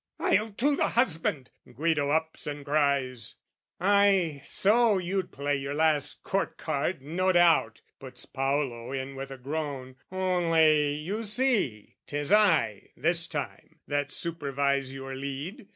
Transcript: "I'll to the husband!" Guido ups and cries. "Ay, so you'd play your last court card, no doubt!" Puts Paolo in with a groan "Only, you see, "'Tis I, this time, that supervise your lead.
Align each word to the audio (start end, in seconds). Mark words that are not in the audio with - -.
"I'll 0.19 0.49
to 0.53 0.75
the 0.75 0.87
husband!" 0.87 1.51
Guido 1.75 2.09
ups 2.09 2.47
and 2.47 2.65
cries. 2.65 3.35
"Ay, 3.79 4.41
so 4.43 4.97
you'd 4.97 5.31
play 5.31 5.55
your 5.57 5.75
last 5.75 6.23
court 6.23 6.57
card, 6.57 7.03
no 7.03 7.31
doubt!" 7.31 7.81
Puts 7.99 8.25
Paolo 8.25 8.91
in 8.91 9.15
with 9.15 9.29
a 9.29 9.37
groan 9.37 9.97
"Only, 10.11 10.95
you 10.95 11.21
see, 11.23 11.97
"'Tis 12.07 12.33
I, 12.33 12.89
this 12.97 13.27
time, 13.27 13.77
that 13.87 14.11
supervise 14.11 14.91
your 14.91 15.13
lead. 15.13 15.67